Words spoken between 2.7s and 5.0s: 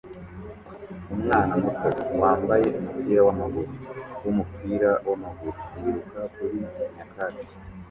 umupira wamaguru wumupira